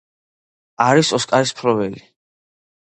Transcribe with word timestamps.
არის 0.87 1.13
ოსკარის 1.21 1.55
მფლობელი. 1.59 2.05